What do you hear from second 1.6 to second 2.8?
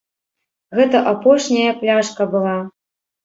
пляшка была.